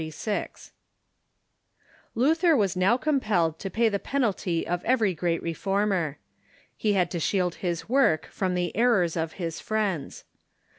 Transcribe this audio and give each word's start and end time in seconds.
]LuTiiER 2.17 2.57
was 2.57 2.75
now 2.75 2.97
compelled 2.97 3.59
to 3.59 3.69
paj 3.69 3.91
the 3.91 3.99
penalt}^ 3.99 4.63
of 4.65 4.83
every 4.83 5.13
great 5.13 5.43
reformer. 5.43 6.17
He 6.75 6.93
had 6.93 7.11
to 7.11 7.19
shield 7.19 7.53
his 7.61 7.87
work 7.87 8.25
from 8.25 8.55
the 8.55 8.75
errors 8.75 9.15
of 9.15 9.33
his„,.. 9.33 9.59
friends. 9.61 10.23